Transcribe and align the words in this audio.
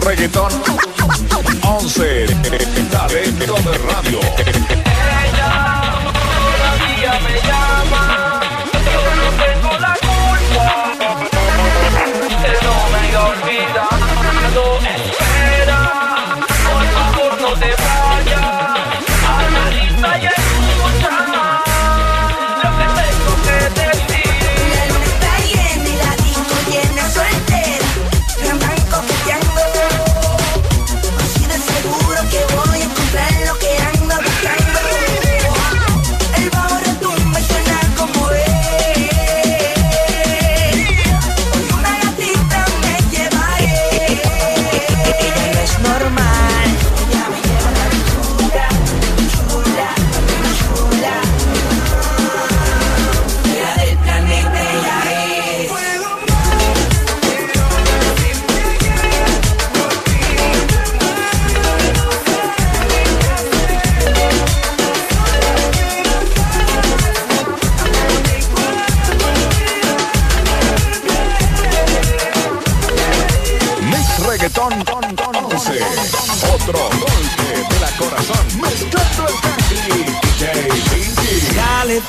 reggaetón. 0.00 0.50
11 1.62 2.02
eh, 2.02 2.26
eh, 2.26 3.32
de 3.38 3.78
Radio. 3.78 4.35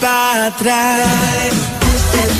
para 0.00 0.46
atrás. 0.46 0.98
Dale, 0.98 1.50
usted 1.94 2.30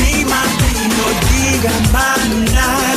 mi 0.00 0.24
martino, 0.24 1.04
diga 1.30 1.72
maná. 1.92 2.87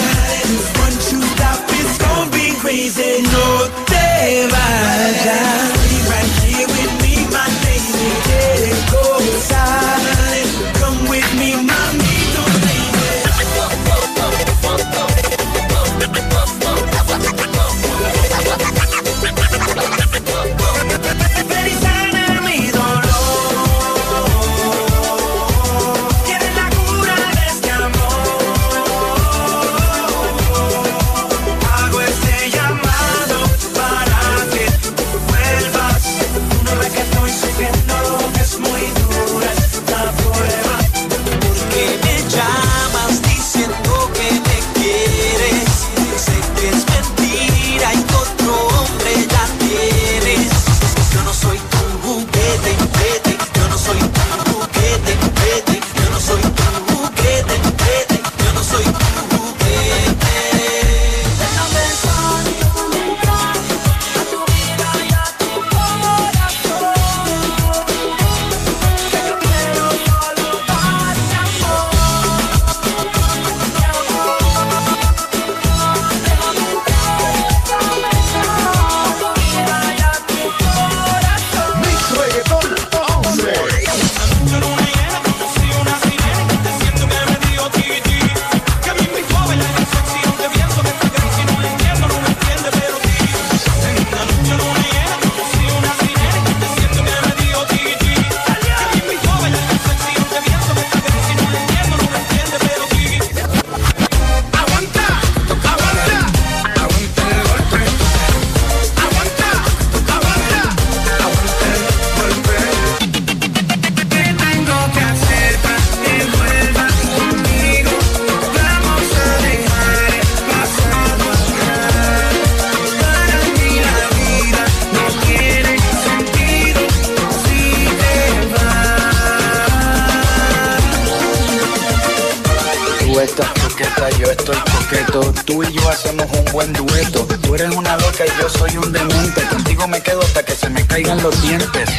yo 134.10 134.32
estoy 134.32 134.58
coqueto. 134.58 135.34
Tú 135.46 135.64
y 135.64 135.74
yo 135.74 135.90
hacemos 135.90 136.26
un 136.32 136.46
buen 136.52 136.74
dueto. 136.74 137.28
Tú 137.42 137.56
eres 137.56 137.76
una 137.76 137.96
loca 137.98 138.26
y 138.26 138.42
yo 138.42 138.50
soy 138.50 138.78
un 138.78 138.92
demente. 138.92 139.42
Contigo 139.48 139.88
me 139.88 140.02
quedo 140.02 140.22
hasta 140.22 140.44
que 140.44 140.56
se 140.56 140.70
me 140.70 140.86
caigan 140.88 141.22
los 141.22 141.40
dientes. 141.42 141.90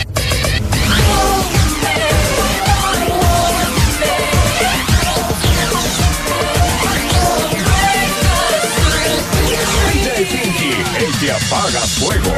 el 10.99 11.19
que 11.19 11.33
apaga 11.33 11.81
fuego. 11.81 12.33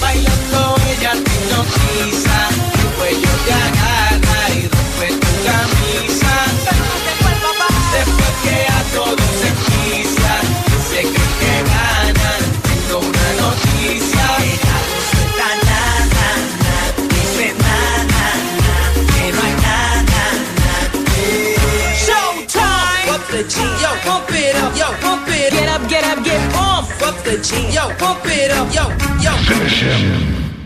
Bailando 0.00 0.76
ella 0.88 1.12
te 1.12 1.30
hipnotiza, 1.34 2.48
tu 2.72 2.86
cuello 2.96 3.32
te 3.44 3.52
agarra 3.52 4.40
y 4.54 4.62
rompe 4.72 5.08
tu 5.20 5.32
camisa. 5.44 6.34
Después 7.92 8.34
que 8.42 8.56
a 8.66 8.80
todos 8.94 9.30
se 9.40 9.50
quisa, 9.66 10.32
se 10.88 11.00
cree 11.02 11.32
que 11.40 11.54
ganan, 11.68 12.42
tengo 12.62 12.96
una 13.00 13.28
noticia. 13.42 14.24
Ella 14.40 14.76
no 14.88 14.98
suelta 15.10 15.48
nada, 15.68 16.26
na, 16.64 16.78
dice 17.14 17.46
nada, 17.58 18.24
na, 18.64 18.76
que 19.14 19.26
no 19.32 19.40
hay 19.42 19.54
nada, 19.68 20.22
na. 20.60 20.72
Showtime. 22.06 23.73
Yo, 27.44 27.90
pump 27.98 28.24
it 28.24 28.50
up. 28.50 28.72
Yo, 28.72 28.88
yo. 29.20 29.36
Finish 29.44 29.82
him. 29.82 30.63